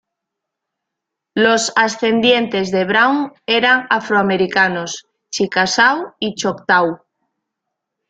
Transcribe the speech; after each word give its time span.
Los 1.35 1.71
ascendientes 1.75 2.71
de 2.71 2.85
Brown 2.85 3.33
era 3.45 3.85
afroamericanos, 3.91 5.05
chickasaw 5.29 6.15
y 6.17 6.33
choctaw. 6.33 7.03